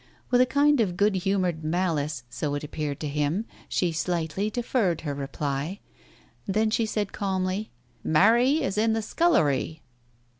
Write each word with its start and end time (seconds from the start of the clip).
With 0.31 0.41
a 0.41 0.47
kind 0.47 0.81
of 0.81 0.97
good 0.97 1.13
humoured 1.13 1.63
malice, 1.63 2.23
so 2.27 2.55
it 2.55 2.63
appeared 2.63 2.99
to 3.01 3.07
him, 3.07 3.45
she 3.69 3.91
slightly 3.91 4.49
deferred 4.49 5.01
her 5.01 5.13
reply.... 5.13 5.79
Then 6.47 6.71
she 6.71 6.87
said 6.87 7.13
calmly— 7.13 7.69
"Mary 8.03 8.63
is 8.63 8.79
in 8.79 8.93
the 8.93 9.03
scullery." 9.03 9.83